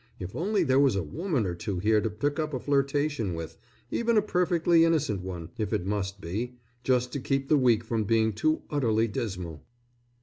If 0.17 0.35
only 0.35 0.63
there 0.63 0.79
was 0.79 0.95
a 0.95 1.03
woman 1.03 1.45
or 1.45 1.53
two 1.53 1.77
here 1.77 2.01
to 2.01 2.09
pick 2.09 2.39
up 2.39 2.55
a 2.55 2.59
flirtation 2.59 3.35
with, 3.35 3.55
even 3.91 4.17
a 4.17 4.23
perfectly 4.23 4.83
innocent 4.83 5.21
one, 5.21 5.51
if 5.59 5.71
it 5.71 5.85
must 5.85 6.19
be, 6.19 6.55
just 6.83 7.13
to 7.13 7.19
keep 7.19 7.49
the 7.49 7.57
week 7.59 7.83
from 7.83 8.05
being 8.05 8.33
too 8.33 8.63
utterly 8.71 9.07
dismal." 9.07 9.63